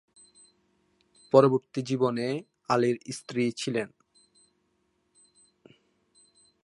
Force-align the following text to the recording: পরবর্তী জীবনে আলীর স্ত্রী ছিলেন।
পরবর্তী 1.33 1.81
জীবনে 1.81 2.27
আলীর 2.69 2.97
স্ত্রী 3.11 3.43
ছিলেন। 3.51 3.87